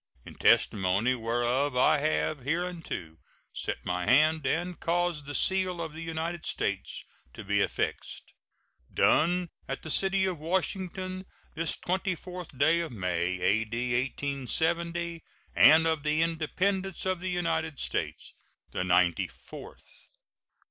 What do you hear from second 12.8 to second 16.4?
May, A.D. 1870, and of the